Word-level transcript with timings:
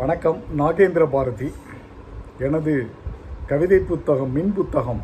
வணக்கம் 0.00 0.38
நாகேந்திர 0.58 1.04
பாரதி. 1.10 1.52
எனது 2.38 2.86
கவிதை 3.46 3.78
புத்தகம் 3.78 4.30
மின் 4.32 4.52
புத்தகம் 4.52 5.00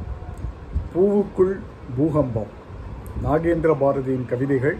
பூவுக்குள் 0.92 1.52
பூகம்பம். 1.96 2.52
நாகேந்திர 3.24 3.72
பாரதியின் 3.82 4.24
கவிதைகள் 4.26 4.76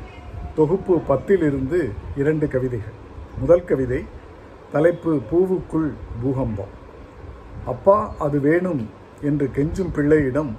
தொகுப்பு 0.55 0.95
பத்திலிருந்து 1.09 1.81
இரண்டு 2.17 2.49
கவிதைகள். 2.49 2.97
முதல் 3.41 3.65
கவிதை 3.65 4.01
தலைப்பு 4.73 5.21
பூவுக்குள் 5.31 5.91
பூகம்பம். 6.23 6.73
அப்பா 7.67 8.15
அது 8.19 8.41
வேணும் 8.41 8.89
என்று 9.23 9.51
கெஞ்சும் 9.59 9.93
பிள்ளையிடம் 9.93 10.57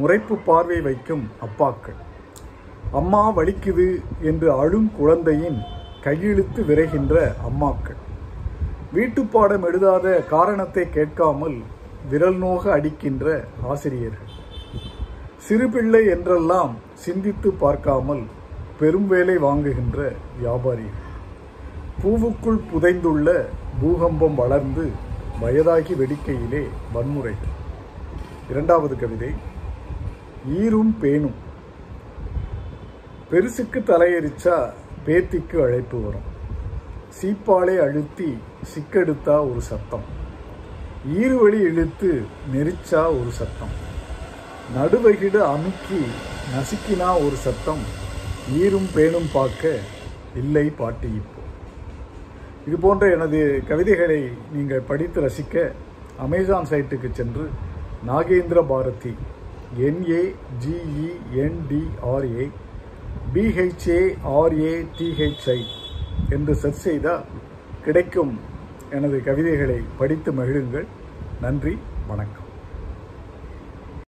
முறைப்பு 0.00 0.38
பார்வை 0.44 0.80
வைக்கும் 0.80 1.26
அப்பாக்கள். 1.48 2.00
அம்மா 2.92 3.36
வலிக்குது 3.36 3.88
என்று 4.20 4.52
அழும் 4.52 4.90
குழந்தையின் 4.96 5.60
கையிழுத்து 6.00 6.62
விரைகின்ற 6.62 7.34
அம்மாக்கள். 7.50 8.00
வீட்டுப்பாடம் 8.94 9.64
எழுதாத 9.68 10.06
காரணத்தை 10.32 10.82
கேட்காமல் 10.96 11.56
விரல் 12.10 12.38
நோக 12.42 12.62
அடிக்கின்ற 12.76 13.26
ஆசிரியர்கள். 13.72 14.32
சிறுபிள்ளை 15.46 16.02
என்றெல்லாம் 16.14 16.72
சிந்தித்து 17.04 17.50
பார்க்காமல் 17.62 18.22
பெரும் 18.80 19.08
வேலை 19.12 19.36
வாங்குகின்ற 19.46 19.98
வியாபாரிகள். 20.40 21.00
பூவுக்குள் 22.02 22.60
புதைந்துள்ள 22.72 23.28
பூகம்பம் 23.80 24.36
வளர்ந்து 24.42 24.84
வயதாகி 25.42 25.94
வெடிக்கையிலே 26.00 26.62
வன்முறை 26.96 27.34
இரண்டாவது 28.52 28.96
கவிதை 29.02 29.32
ஈரும் 30.60 30.94
பேணும் 31.02 31.38
பெருசுக்கு 33.30 33.80
தலையெரிச்சா 33.90 34.56
பேத்திக்கு 35.06 35.56
அழைப்பு 35.66 35.98
வரும். 36.06 36.28
சீப்பாலை 37.16 37.74
அழுத்தி 37.86 38.28
சிக்கெடுத்தா 38.70 39.34
ஒரு 39.50 39.60
சத்தம். 39.70 40.06
ஈறுவழி 41.20 41.58
இழுத்து 41.70 42.10
நெரிச்சா 42.52 43.02
ஒரு 43.18 43.30
சத்தம். 43.40 43.74
நடுவகிடு 44.76 45.40
அமுக்கி 45.54 46.00
நசுக்கினா 46.54 47.08
ஒரு 47.26 47.36
சத்தம். 47.44 47.82
ஈரும் 48.62 48.88
பேணும் 48.94 49.28
பார்க்க 49.32 49.62
இல்லை 50.42 50.66
பாட்டி 50.80 51.10
இப்போ. 51.20 51.42
இது 52.66 52.76
போன்ற 52.84 53.04
எனது 53.16 53.40
கவிதைகளை 53.68 54.20
நீங்கள் 54.54 54.88
படித்து 54.90 55.20
ரசிக்க 55.26 55.54
அமேசான் 56.26 56.70
சைட்டுக்கு 56.72 57.10
சென்று 57.20 57.46
நாகேந்திர 58.08 58.58
பாரதி 58.72 59.14
என்ஏ 59.88 60.22
ஜிஇஎன்டிஆர்ஏ 60.64 62.44
பிஹெச்ஏஆர்ஏடிஹெச்ஐ 63.34 65.60
என்று 66.34 66.54
சர்ச் 66.62 66.84
செய்தால் 66.86 67.24
கிடைக்கும் 67.84 68.32
எனது 68.90 69.18
கவிதைகளை 69.28 69.78
படித்து 69.98 70.32
மகிழுங்கள். 70.32 70.88
நன்றி 71.40 71.74
வணக்கம். 72.06 72.43